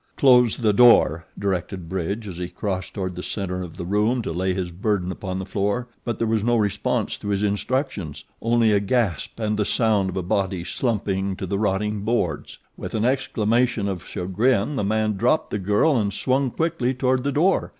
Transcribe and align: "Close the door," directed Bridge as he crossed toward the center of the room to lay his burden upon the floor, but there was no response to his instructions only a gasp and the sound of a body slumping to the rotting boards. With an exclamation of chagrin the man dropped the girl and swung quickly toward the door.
"Close 0.17 0.57
the 0.57 0.73
door," 0.73 1.25
directed 1.37 1.87
Bridge 1.87 2.27
as 2.27 2.39
he 2.39 2.49
crossed 2.49 2.95
toward 2.95 3.13
the 3.15 3.21
center 3.21 3.61
of 3.61 3.77
the 3.77 3.85
room 3.85 4.23
to 4.23 4.31
lay 4.31 4.51
his 4.51 4.71
burden 4.71 5.11
upon 5.11 5.37
the 5.37 5.45
floor, 5.45 5.87
but 6.03 6.17
there 6.17 6.27
was 6.27 6.43
no 6.43 6.55
response 6.57 7.15
to 7.19 7.27
his 7.27 7.43
instructions 7.43 8.23
only 8.41 8.71
a 8.71 8.79
gasp 8.79 9.39
and 9.39 9.57
the 9.57 9.63
sound 9.63 10.09
of 10.09 10.17
a 10.17 10.23
body 10.23 10.63
slumping 10.63 11.35
to 11.35 11.45
the 11.45 11.59
rotting 11.59 12.01
boards. 12.01 12.57
With 12.75 12.95
an 12.95 13.05
exclamation 13.05 13.87
of 13.87 14.03
chagrin 14.07 14.75
the 14.75 14.83
man 14.83 15.17
dropped 15.17 15.51
the 15.51 15.59
girl 15.59 15.95
and 15.95 16.11
swung 16.11 16.49
quickly 16.49 16.95
toward 16.95 17.23
the 17.23 17.31
door. 17.31 17.69